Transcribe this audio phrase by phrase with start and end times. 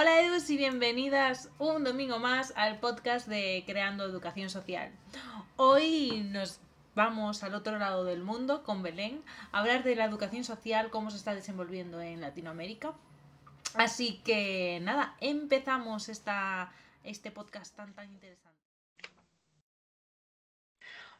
[0.00, 4.92] Hola Edus y bienvenidas un domingo más al podcast de Creando Educación Social.
[5.56, 6.60] Hoy nos
[6.94, 11.10] vamos al otro lado del mundo con Belén a hablar de la educación social, cómo
[11.10, 12.92] se está desenvolviendo en Latinoamérica.
[13.74, 16.70] Así que nada, empezamos esta,
[17.02, 18.57] este podcast tan tan interesante.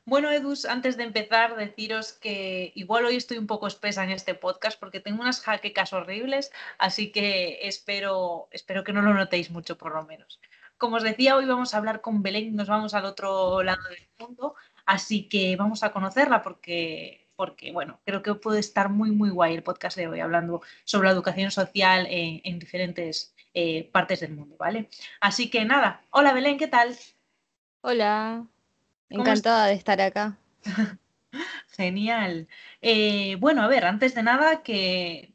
[0.08, 4.34] Bueno, Edus, antes de empezar, deciros que igual hoy estoy un poco espesa en este
[4.34, 9.76] podcast porque tengo unas jaquecas horribles, así que espero, espero que no lo notéis mucho
[9.76, 10.40] por lo menos.
[10.78, 14.08] Como os decía, hoy vamos a hablar con Belén, nos vamos al otro lado del
[14.18, 14.54] mundo,
[14.86, 19.56] así que vamos a conocerla porque, porque bueno, creo que puede estar muy, muy guay
[19.56, 24.56] el podcast de hoy, hablando sobre la educación social en, diferentes eh, partes del mundo,
[24.58, 24.88] ¿vale?
[25.20, 26.96] Así que nada, hola Belén, ¿qué tal?
[27.82, 28.46] Hola.
[29.10, 30.36] Encantada de estar acá.
[31.76, 32.48] Genial.
[32.82, 35.32] Eh, bueno, a ver, antes de nada, que,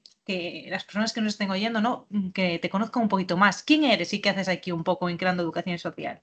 [0.70, 2.06] las personas que nos estén oyendo, ¿no?
[2.10, 3.64] Mm, que te conozcan un poquito más.
[3.64, 6.22] ¿Quién eres y qué haces aquí un poco en Creando Educación Social?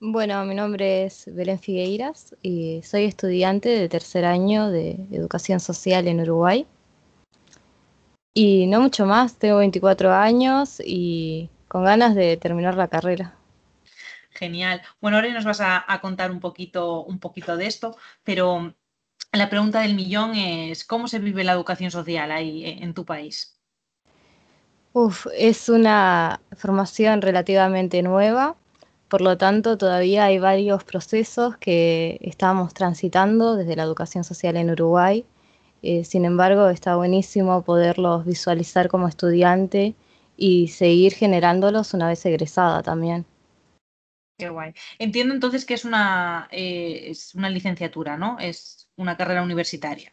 [0.00, 6.06] Bueno, mi nombre es Belén Figueiras y soy estudiante de tercer año de Educación Social
[6.06, 6.66] en Uruguay.
[8.32, 13.34] Y no mucho más, tengo 24 años y con ganas de terminar la carrera.
[14.38, 14.82] Genial.
[15.00, 18.72] Bueno, ahora nos vas a, contar un poquito, un poquito de esto, pero
[19.32, 23.04] la pregunta del millón es, ¿cómo se vive la educación social ahí eh, en tu
[23.04, 23.58] país?
[24.92, 28.54] Uf, es una formación relativamente nueva,
[29.08, 34.70] por lo tanto todavía hay varios procesos que estamos transitando desde la educación social en
[34.70, 35.24] Uruguay.
[35.82, 39.96] Eh, sin embargo, está buenísimo poderlos visualizar como estudiante
[40.36, 43.26] y seguir generándolos una vez egresada también.
[44.38, 44.72] Qué guay.
[45.00, 48.38] Entiendo entonces que es una, eh, es una licenciatura, ¿no?
[48.38, 50.12] Es una carrera universitaria.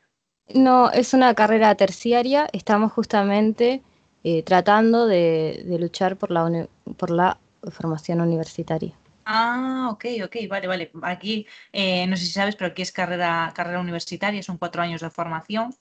[0.54, 2.48] No, es una carrera terciaria.
[2.52, 3.84] Estamos justamente
[4.24, 6.68] eh, tratando de, luchar por la,
[6.98, 7.38] por la
[7.72, 8.96] formación universitaria.
[9.26, 10.92] Ah, ok, ok, vale, vale.
[11.04, 15.02] Aquí, eh, no sé si sabes, pero aquí es carrera, carrera universitaria, son cuatro años
[15.02, 15.76] de formación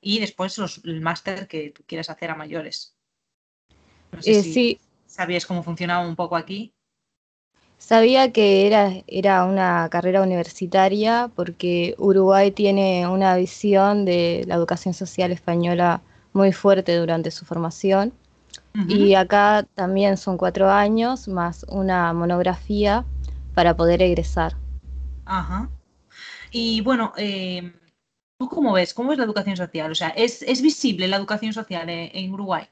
[0.00, 2.96] y después el máster que tú quieras hacer a mayores.
[4.12, 4.80] No sé si sí.
[5.06, 6.74] ¿Sabías cómo funcionaba un poco aquí?
[7.80, 14.92] Sabía que era, era una carrera universitaria porque Uruguay tiene una visión de la educación
[14.92, 16.02] social española
[16.34, 18.12] muy fuerte durante su formación.
[18.86, 23.04] Y acá también son cuatro años más una monografía
[23.54, 24.56] para poder egresar.
[25.24, 25.68] Ajá.
[26.52, 27.72] Y bueno, em,
[28.38, 28.92] ¿tú cómo ves?
[28.92, 29.90] ¿Cómo es la educación social?
[29.90, 32.64] O sea, ¿es, visible la educación social en, Uruguay?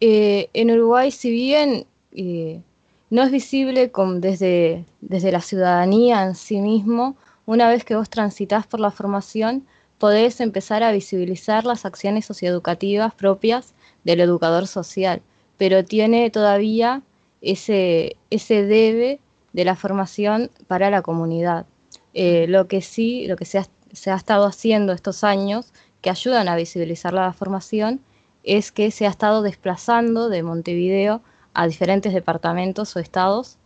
[0.00, 2.62] Eh, en Uruguay, si bien eh,
[3.10, 7.16] no es visible desde, desde la ciudadanía en sí mismo.
[7.46, 9.66] Una vez que vos transitas por la formación,
[9.98, 13.74] podés empezar a visibilizar las acciones socioeducativas propias
[14.04, 15.22] del educador social,
[15.56, 17.02] pero tiene todavía
[17.40, 19.20] ese, ese debe
[19.52, 21.66] de la formación para la comunidad.
[22.14, 26.10] Eh, lo que sí, lo que se ha, se ha estado haciendo estos años, que
[26.10, 28.00] ayudan a visibilizar la formación,
[28.44, 31.22] es que se ha estado desplazando de Montevideo
[31.54, 33.58] a diferentes departamentos o estados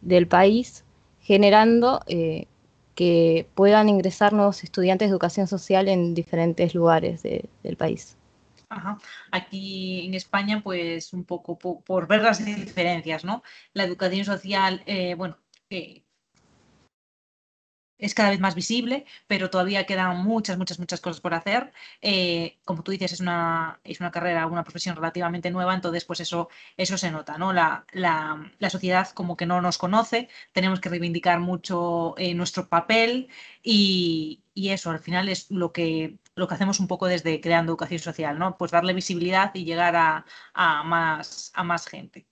[0.00, 0.84] del país,
[1.20, 2.46] generando eh,
[2.94, 8.16] que puedan ingresar nuevos estudiantes de educación social en diferentes lugares del país.
[8.68, 8.98] Ajá.
[9.30, 13.42] Aquí en España, pues un poco por, ver las diferencias, ¿no?
[13.72, 15.36] La educación social, eh, bueno,
[18.04, 21.72] es cada vez más visible, pero todavía quedan muchas, muchas, muchas cosas por hacer.
[22.02, 26.20] Eh, como tú dices, es una, es una carrera, una profesión relativamente nueva, entonces pues
[26.20, 27.52] eso, eso se nota, ¿no?
[27.52, 27.84] La,
[28.70, 33.28] sociedad como que no nos conoce, tenemos que reivindicar mucho eh, nuestro papel
[33.62, 38.00] y, eso al final es lo que, lo que hacemos un poco desde creando educación
[38.00, 38.56] social, ¿no?
[38.58, 40.24] Pues darle visibilidad y llegar a,
[40.84, 42.26] más, a más gente.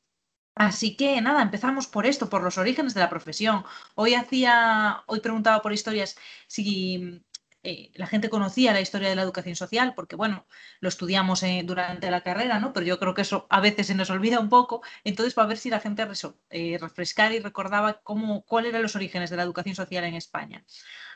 [0.55, 3.65] Así que nada, empezamos por esto, por los orígenes de la profesión.
[3.95, 6.16] Hoy hacía, hoy preguntaba por historias
[6.47, 7.25] si
[7.63, 10.47] eh, la gente conocía la historia de la educación social, porque bueno,
[10.81, 12.72] lo estudiamos eh, durante la carrera, ¿no?
[12.75, 14.83] Pero yo creo que eso a veces se nos olvida un poco.
[15.04, 16.07] Entonces, para ver si la gente
[16.51, 20.65] eh, refrescar y recordaba cómo, cuáles eran los orígenes de la educación social en España.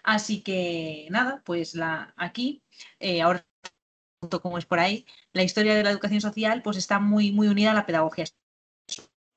[0.03, 2.62] Así que nada, pues la, aquí,
[3.23, 3.47] ahora
[4.43, 7.73] como es por ahí, la historia de la educación social pues está muy, muy unida
[7.73, 8.25] a la pedagogía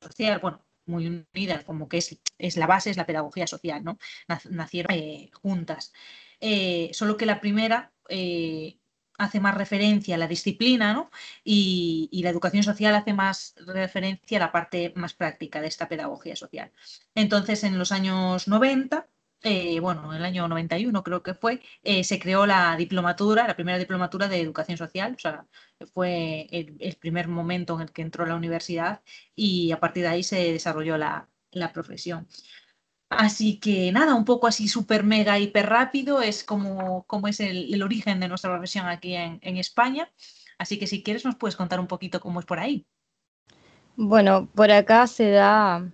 [0.01, 3.97] social, bueno, muy unida, como que es, es, la base, es la pedagogía social, ¿no?
[4.49, 5.93] Nacieron eh, juntas.
[6.41, 8.79] Eh, solo que la primera eh,
[9.17, 11.11] hace más referencia a la disciplina, ¿no?
[11.43, 16.35] Y, la educación social hace más referencia a la parte más práctica de esta pedagogía
[16.35, 16.71] social.
[17.15, 19.07] Entonces, en los años 90,
[19.41, 23.55] eh, bueno, en el año 91 creo que fue, eh, se creó la diplomatura, la
[23.55, 25.45] primera diplomatura de educación social, o sea,
[25.93, 29.01] fue el, primer momento en el que entró la universidad
[29.35, 31.29] y a partir de ahí se desarrolló la,
[31.73, 32.27] profesión.
[33.09, 37.81] Así que nada, un poco así súper mega hiper rápido es como, como es el,
[37.81, 40.11] origen de nuestra profesión aquí en, España.
[40.57, 42.85] Así que si quieres nos puedes contar un poquito cómo es por ahí.
[43.95, 45.89] Bueno, por acá se da,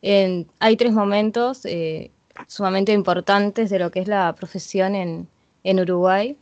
[0.00, 2.13] en, hay tres momentos eh,
[2.46, 5.28] sumamente importantes de lo que es la profesión en,
[5.80, 6.36] Uruguay,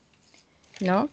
[0.81, 1.09] ¿no?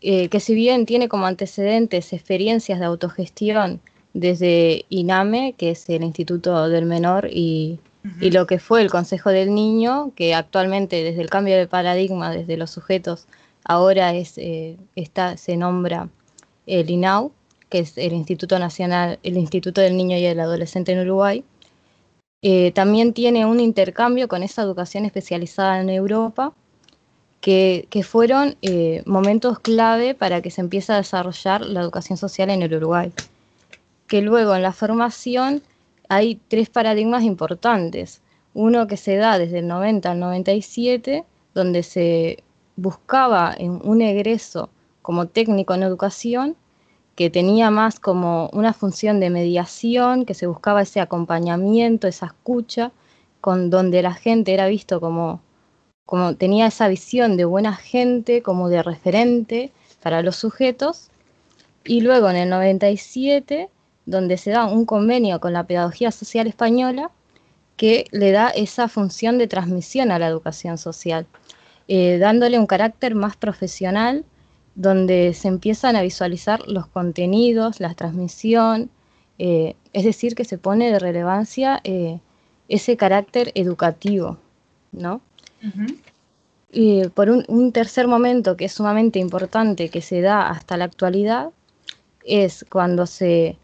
[0.00, 3.80] Eh, que si bien tiene como antecedentes experiencias de autogestión
[4.14, 7.80] desde INAME, que es el Instituto del Menor, y,
[8.20, 12.56] lo que fue el Consejo del Niño, que actualmente desde el cambio de paradigma, desde
[12.56, 13.26] los sujetos,
[13.62, 16.08] ahora es, eh, está, se nombra
[16.66, 17.30] el INAU,
[17.68, 21.44] que es el Instituto Nacional, el Instituto del Niño y el Adolescente en Uruguay,
[22.42, 26.54] eh, también tiene un intercambio con esa educación especializada en Europa,
[27.40, 32.62] que, fueron eh, momentos clave para que se empiece a desarrollar la educación social en
[32.62, 33.12] el Uruguay.
[34.06, 35.62] Que luego en la formación
[36.08, 38.20] hay tres paradigmas importantes.
[38.52, 42.42] Uno que se da desde el 90 al 97, donde se
[42.76, 44.70] buscaba un egreso
[45.02, 46.56] como técnico en educación,
[47.20, 52.92] que tenía más como una función de mediación, que se buscaba ese acompañamiento, esa escucha,
[53.42, 55.42] con donde la gente era visto como,
[56.06, 59.70] como tenía esa visión de buena gente, como de referente
[60.02, 61.10] para los sujetos.
[61.84, 63.68] Y luego en el 97,
[64.06, 67.10] donde se da un convenio con la Pedagogía Social Española,
[67.76, 71.26] que le da esa función de transmisión a la educación social,
[71.86, 74.24] eh, dándole un carácter más profesional
[74.80, 78.88] donde se empiezan a visualizar los contenidos, la transmisión,
[79.38, 82.18] eh, es decir, que se pone de relevancia eh,
[82.66, 84.38] ese carácter educativo,
[84.92, 85.20] ¿no?
[86.72, 91.50] Y por un, tercer momento que es sumamente importante, que se da hasta la actualidad,
[92.24, 93.58] es cuando se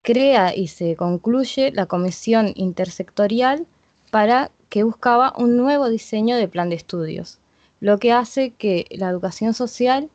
[0.00, 3.66] crea y se concluye la comisión intersectorial
[4.10, 7.38] para que buscaba un nuevo diseño de plan de estudios,
[7.80, 10.08] lo que hace que la educación social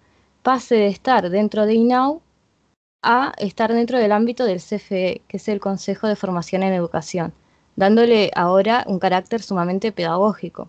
[0.44, 2.22] pase de estar dentro de INAU
[3.02, 7.34] a estar dentro del ámbito del CFE, que es el Consejo de Formación en Educación,
[7.76, 10.68] dándole ahora un carácter sumamente pedagógico,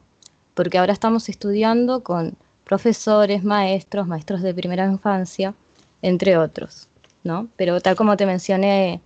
[0.55, 5.55] porque ahora estamos estudiando con profesores, maestros, maestros de primera infancia,
[6.03, 6.89] entre otros,
[7.25, 7.49] ¿no?
[7.57, 9.01] Pero tal como te mencioné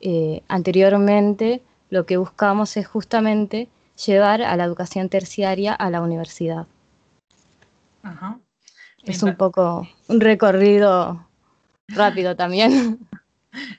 [0.00, 3.68] eh, anteriormente, lo que buscamos es justamente
[4.06, 6.66] llevar a la educación terciaria a la universidad.
[8.04, 8.38] Ajá
[9.08, 11.26] es un poco un recorrido
[11.88, 12.98] rápido también.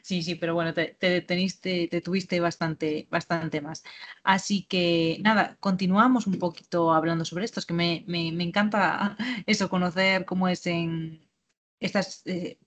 [0.01, 3.83] Sí, sí, pero bueno, te, deteniste, te tuviste bastante, bastante más.
[4.23, 7.59] Así que nada, continuamos un poquito hablando sobre esto.
[7.59, 8.03] Es que me,
[8.43, 9.15] encanta
[9.45, 11.21] eso, conocer cómo es en
[11.79, 12.57] estas eh,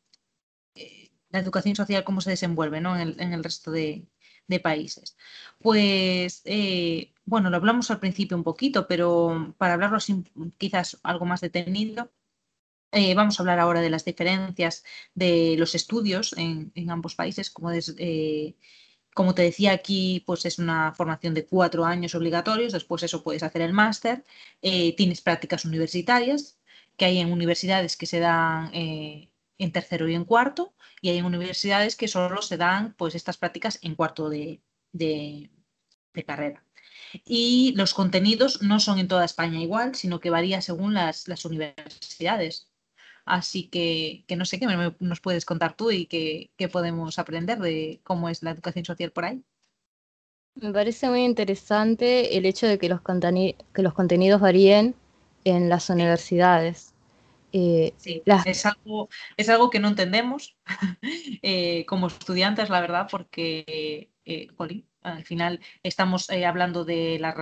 [0.75, 2.99] eh, la educación social, cómo se desenvuelve ¿no?
[2.99, 4.07] en, el, resto de,
[4.63, 5.17] países.
[5.61, 9.99] Pues eh, bueno, lo hablamos al principio un poquito, pero para hablarlo
[10.59, 12.13] quizás algo más detenido,
[12.93, 14.85] eh, vamos a hablar ahora de las diferencias
[15.15, 17.51] de los estudios en, ambos países.
[17.51, 18.55] Como, eh,
[19.15, 23.43] como, te decía aquí, pues es una formación de cuatro años obligatorios, después eso puedes
[23.43, 24.25] hacer el máster,
[24.63, 26.59] eh, tienes prácticas universitarias,
[26.97, 31.25] que hay en universidades que se dan en tercero y en cuarto, y hay en
[31.27, 34.61] universidades que solo se dan pues estas prácticas en cuarto de,
[36.27, 36.65] carrera.
[37.25, 42.72] Y los contenidos no son en toda España igual, sino que varía según las universidades.
[43.25, 44.67] Así que, no sé qué
[44.99, 49.25] nos puedes contar tú y qué, podemos aprender de cómo es la educación social por
[49.25, 49.43] ahí.
[50.55, 54.95] Me parece muy interesante el hecho de que los, que los contenidos varíen
[55.45, 56.95] en las universidades.
[57.53, 60.57] Eh, sí, es, algo, es algo que no entendemos
[61.43, 64.49] eh, como estudiantes, la verdad, porque, eh,
[65.03, 67.35] al final estamos hablando de la,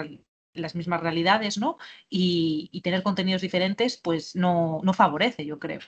[0.55, 1.79] las mismas realidades, ¿no?
[2.09, 5.81] Y, tener contenidos diferentes, pues no, no, favorece, yo creo.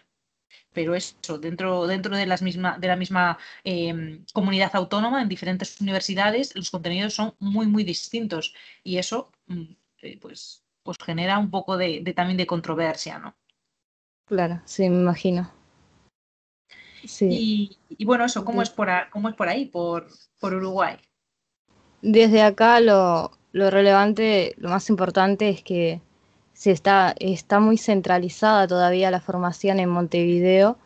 [0.73, 5.81] Pero eso, dentro, dentro de, las misma, de la misma em, comunidad autónoma, en diferentes
[5.81, 8.55] universidades, los contenidos son muy, muy distintos.
[8.85, 9.63] Y eso, mm,
[10.03, 13.35] eh, pues, pues genera un poco de, también de controversia, ¿no?
[14.27, 15.51] Claro, sí, me imagino.
[17.05, 17.77] Sí.
[17.89, 20.07] Y, bueno, eso, ¿cómo es por, cómo es por ahí, por,
[20.39, 20.97] por Uruguay?
[22.01, 26.01] Desde acá lo, lo relevante, lo más importante es que
[26.55, 30.77] se está, está muy centralizada todavía la formación en Montevideo,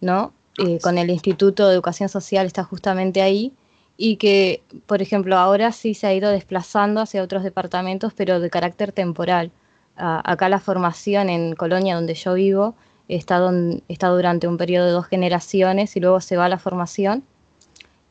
[0.00, 0.32] ¿no?
[0.58, 3.52] Eh, con el Instituto de Educación Social está justamente ahí
[3.96, 8.50] y que, por ejemplo, ahora sí se ha ido desplazando hacia otros departamentos, pero de
[8.50, 9.50] carácter temporal.
[9.96, 12.74] acá la formación en Colonia, donde yo vivo,
[13.08, 13.40] está,
[13.88, 17.24] está, durante un periodo de dos generaciones y luego se va a la formación,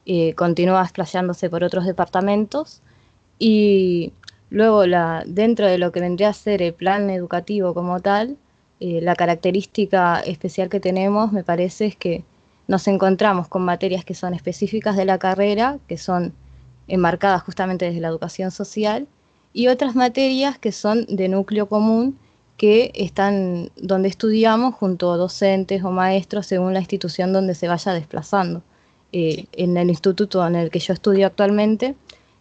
[0.06, 2.82] y continúa desplayándose por otros departamentos
[3.40, 4.14] y
[4.50, 8.38] luego la, dentro de lo que vendría a ser el plan educativo como tal,
[8.80, 12.24] eh, la característica especial que tenemos me parece es que
[12.68, 16.34] nos encontramos con materias que son específicas de la carrera, que son
[16.88, 19.08] enmarcadas justamente desde la educación social,
[19.54, 22.20] y otras materias que son de núcleo común,
[22.58, 27.94] que están donde estudiamos junto a docentes o maestros según la institución donde se vaya
[27.94, 28.64] desplazando.
[29.14, 31.96] Eh, en el instituto en el que yo estudio actualmente,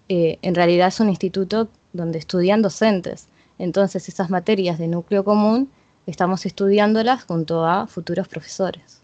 [0.09, 3.29] eh, en realidad es un instituto donde estudian docentes.
[3.59, 5.71] Entonces esas materias de núcleo común
[6.07, 9.03] estamos estudiándolas junto a futuros profesores.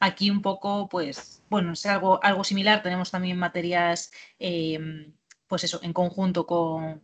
[0.00, 2.82] Aquí un poco, pues, bueno, es algo, algo similar.
[2.82, 5.12] Tenemos también materias, em,
[5.46, 7.02] pues eso, en conjunto con,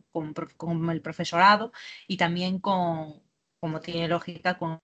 [0.90, 1.72] el profesorado
[2.06, 3.22] y también con,
[3.60, 4.80] como tiene lógica, con,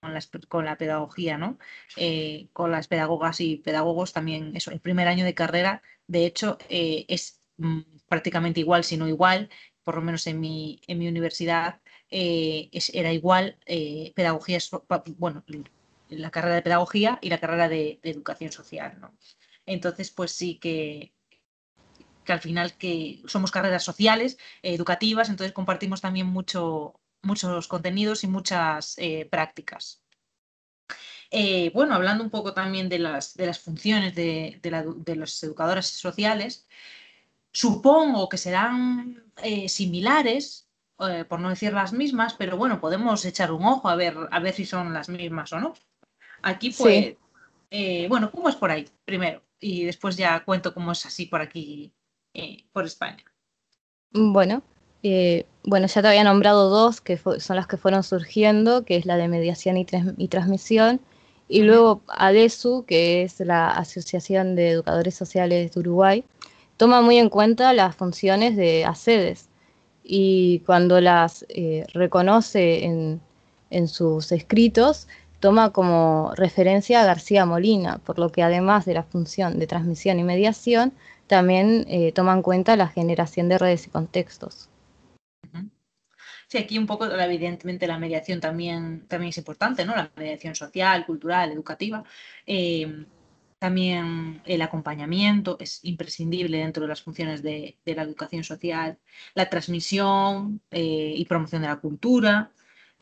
[0.47, 1.57] con la pedagogía, ¿no?
[1.97, 6.57] Eh, con las pedagogas y pedagogos también, eso, el primer año de carrera, de hecho,
[6.69, 9.49] eh, es mm, prácticamente igual, si no igual,
[9.83, 13.57] por lo menos en mi, en mi universidad, eh, era igual,
[14.15, 14.59] pedagogía,
[15.17, 15.43] bueno,
[16.09, 19.15] la carrera de pedagogía y la carrera de, educación social, ¿no?
[19.65, 21.13] Entonces, pues sí que,
[22.25, 28.27] que al final que somos carreras sociales, educativas, entonces compartimos también mucho, muchos contenidos y
[28.27, 30.03] muchas eh, prácticas.
[31.31, 35.85] Eh, bueno, hablando un poco también de las, de las funciones de, de, los educadores
[35.87, 36.67] sociales,
[37.51, 40.67] supongo que serán eh, similares,
[41.29, 44.53] por no decir las mismas, pero bueno, podemos echar un ojo a ver, a ver
[44.53, 45.73] si son las mismas o no.
[46.41, 47.15] Aquí, pues,
[47.71, 48.87] eh, bueno, ¿cómo es por ahí?
[49.05, 51.93] Primero, y después ya cuento cómo es así por aquí,
[52.33, 53.23] eh, por España.
[54.11, 54.63] Bueno,
[55.03, 59.05] eh, bueno, ya te había nombrado dos que son las que fueron surgiendo, que es
[59.05, 59.85] la de mediación y,
[60.27, 60.99] transmisión,
[61.47, 66.23] y luego ADESU, que es la Asociación de Educadores Sociales de Uruguay,
[66.79, 69.49] toma muy en cuenta las funciones de ACEDES
[70.03, 71.45] y cuando las
[71.93, 73.21] reconoce en,
[73.69, 75.07] en sus escritos,
[75.39, 80.19] toma como referencia a García Molina, por lo que además de la función de transmisión
[80.19, 80.93] y mediación,
[81.27, 84.69] también eh, toma en cuenta la generación de redes y contextos.
[86.47, 89.95] Sí, aquí un poco, evidentemente, la mediación también, también es importante, ¿no?
[89.95, 92.03] La mediación social, cultural, educativa.
[92.47, 93.05] Eh,
[93.59, 98.97] también el acompañamiento es imprescindible dentro de las funciones de, la educación social,
[99.35, 102.51] la transmisión eh, y promoción de la cultura,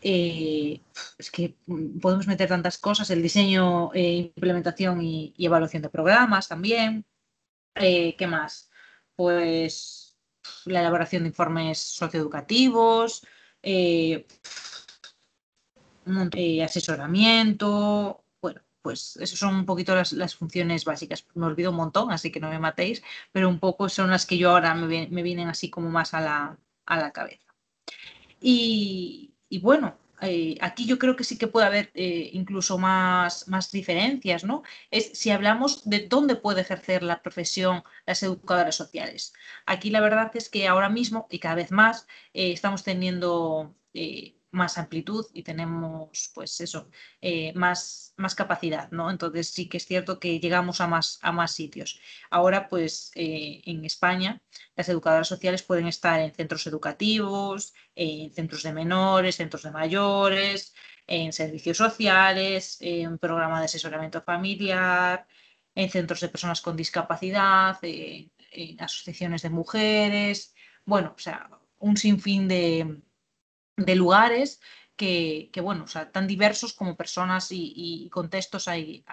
[0.02, 0.82] eh,
[1.18, 6.48] es que mm, podemos meter tantas cosas, el diseño, eh, implementación y, evaluación de programas
[6.48, 7.06] también.
[7.76, 8.72] ¿Qué más?
[9.16, 10.18] Pues
[10.66, 13.24] la elaboración de informes socioeducativos,
[16.64, 18.24] asesoramiento.
[18.88, 21.28] Pues esas son un poquito las, funciones básicas.
[21.34, 23.04] Me olvido un montón, así que no me matéis,
[23.34, 26.22] pero un poco son las que yo ahora me, me vienen así como más a
[26.22, 27.54] la, a la cabeza.
[28.40, 33.50] Y, y bueno, eh, aquí yo creo que sí que puede haber eh, incluso más,
[33.50, 34.64] más diferencias, ¿no?
[34.90, 39.34] Es si hablamos de dónde puede ejercer la profesión las educadoras sociales.
[39.66, 43.76] Aquí la verdad es que ahora mismo y cada vez más eh, estamos teniendo
[44.58, 46.90] más amplitud y tenemos, pues eso,
[47.22, 49.10] eh, más, más capacidad, ¿no?
[49.12, 52.00] Entonces sí que es cierto que llegamos a más, a más sitios.
[52.30, 54.42] Ahora, pues eh, en España,
[54.76, 60.74] las educadoras sociales pueden estar en centros educativos, en centros de menores, centros de mayores,
[61.08, 65.28] en servicios sociales, en programas de asesoramiento familiar,
[65.76, 71.50] en centros de personas con discapacidad, en asociaciones de mujeres, bueno, o sea,
[71.80, 73.02] un sinfín de,
[73.78, 74.60] de lugares
[74.98, 79.06] que, bueno, o sea, tan diversos como personas y, contextos hay,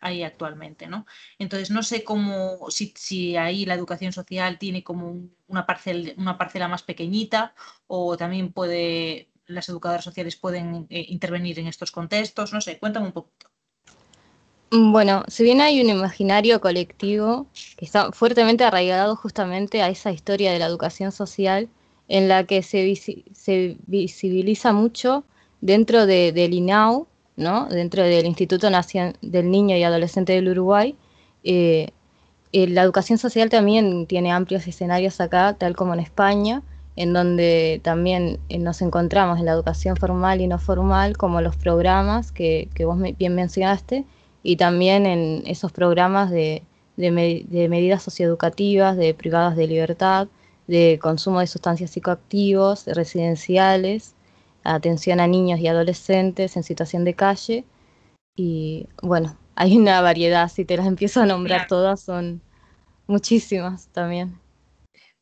[0.00, 1.06] hay, actualmente, ¿no?
[1.38, 6.36] Entonces, no sé cómo, si, si ahí la educación social tiene como una, parcel, una
[6.36, 7.54] parcela más pequeñita
[7.86, 13.06] o también puede, las educadoras sociales pueden eh, intervenir en estos contextos, no sé, cuéntame
[13.06, 13.48] un poquito.
[14.72, 20.52] Bueno, si bien hay un imaginario colectivo que está fuertemente arraigado justamente a esa historia
[20.52, 21.68] de la educación social,
[22.10, 22.94] en la que se,
[23.32, 25.24] se visibiliza mucho
[25.60, 27.66] dentro de, del INAU, ¿no?
[27.66, 30.96] dentro del Instituto Nacional del Niño y Adolescente del Uruguay.
[31.44, 31.88] Eh,
[32.52, 36.62] eh, la educación social también tiene amplios escenarios acá, tal como en España,
[36.96, 41.54] en donde también eh, nos encontramos en la educación formal y no formal, como los
[41.54, 44.04] programas que, que vos bien mencionaste,
[44.42, 46.64] y también en esos programas de,
[46.96, 47.10] de,
[47.68, 50.26] medidas socioeducativas, de privadas de libertad,
[50.70, 54.14] de consumo de sustancias psicoactivos, residenciales,
[54.62, 57.64] atención a niños y adolescentes en situación de calle.
[58.36, 62.40] Y bueno, hay una variedad, si te las empiezo a nombrar todas, son
[63.08, 64.38] muchísimas también.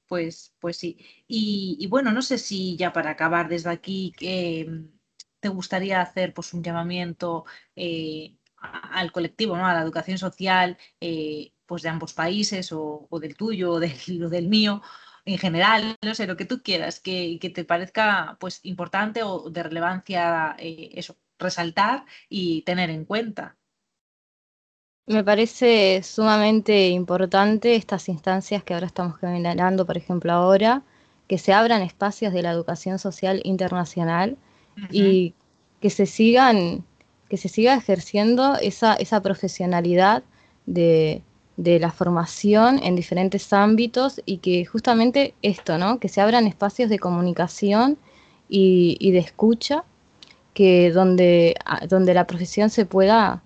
[0.06, 0.98] Pues, pues sí.
[1.26, 6.62] Y, bueno, no sé si ya para acabar desde aquí, te gustaría hacer pues un
[6.62, 9.66] llamamiento eh, al colectivo, ¿no?
[9.66, 13.92] a la educación social eh, pues de ambos países o, del tuyo o del,
[14.30, 14.82] del, mío
[15.28, 19.50] en general, no sé, lo que tú quieras, que, que te parezca pues importante o
[19.50, 23.56] de relevancia eh, eso, resaltar y tener en cuenta.
[25.06, 30.82] Me parece sumamente importante estas instancias que ahora estamos generando, por ejemplo, ahora,
[31.26, 34.38] que se abran espacios de la educación social internacional
[34.90, 35.34] y
[35.80, 36.84] que se sigan
[37.28, 40.22] que se siga ejerciendo esa, esa profesionalidad
[40.64, 41.22] de,
[41.58, 45.98] la formación en diferentes ámbitos y que justamente esto, ¿no?
[45.98, 47.98] Que se abran espacios de comunicación
[48.48, 49.84] y, de escucha,
[50.54, 51.56] que donde,
[51.88, 53.42] donde la profesión se pueda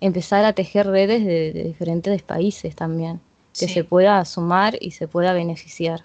[0.00, 3.20] empezar a tejer redes de, diferentes países también,
[3.58, 6.04] que se pueda sumar y se pueda beneficiar.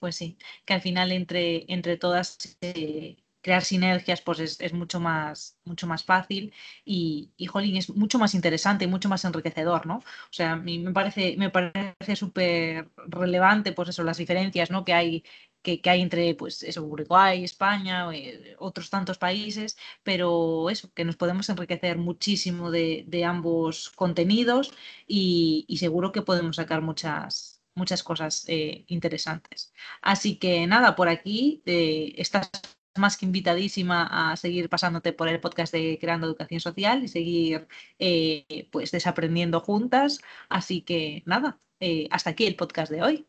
[0.00, 5.58] Pues sí, que al final entre, entre todas eh, crear sinergias pues es, mucho, más,
[5.64, 6.52] mucho más fácil
[6.84, 9.96] y, y, jolín, es mucho más interesante y mucho más enriquecedor, ¿no?
[9.98, 14.84] O sea, a mí me parece, me parece súper relevante pues eso, las diferencias ¿no?
[14.84, 15.24] que hay
[15.62, 21.16] que, hay entre pues eso, Uruguay, España, eh, otros tantos países, pero eso, que nos
[21.16, 24.72] podemos enriquecer muchísimo de, ambos contenidos
[25.06, 29.72] y, seguro que podemos sacar muchas, muchas cosas eh, interesantes.
[30.02, 32.50] Así que nada, por aquí eh, estás
[32.96, 37.68] más que invitadísima a seguir pasándote por el podcast de Creando Educación Social y seguir
[37.98, 40.20] eh, pues desaprendiendo juntas.
[40.48, 43.26] Así que nada, eh, hasta aquí el podcast de hoy.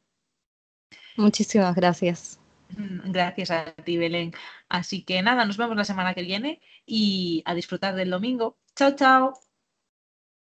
[1.16, 2.40] Muchísimas gracias.
[2.78, 4.34] Mm, gracias a ti, Belén.
[4.70, 8.58] Así que nada, nos vemos la semana que viene y a disfrutar del domingo.
[8.76, 9.51] Chao, chao.